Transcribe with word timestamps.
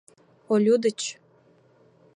—Олю 0.53 0.75
деч? 0.83 0.99